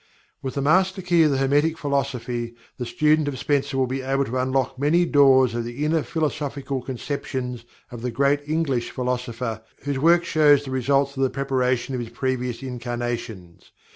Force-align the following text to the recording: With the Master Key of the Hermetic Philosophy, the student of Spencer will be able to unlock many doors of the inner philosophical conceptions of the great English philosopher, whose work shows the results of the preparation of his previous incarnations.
With 0.41 0.55
the 0.55 0.63
Master 0.63 0.99
Key 1.03 1.21
of 1.21 1.29
the 1.29 1.37
Hermetic 1.37 1.77
Philosophy, 1.77 2.55
the 2.79 2.87
student 2.87 3.27
of 3.27 3.37
Spencer 3.37 3.77
will 3.77 3.85
be 3.85 4.01
able 4.01 4.25
to 4.25 4.37
unlock 4.39 4.79
many 4.79 5.05
doors 5.05 5.53
of 5.53 5.63
the 5.63 5.85
inner 5.85 6.01
philosophical 6.01 6.81
conceptions 6.81 7.65
of 7.91 8.01
the 8.01 8.09
great 8.09 8.39
English 8.49 8.89
philosopher, 8.89 9.61
whose 9.83 9.99
work 9.99 10.25
shows 10.25 10.65
the 10.65 10.71
results 10.71 11.15
of 11.15 11.21
the 11.21 11.29
preparation 11.29 11.93
of 11.93 11.99
his 12.01 12.09
previous 12.09 12.63
incarnations. 12.63 13.69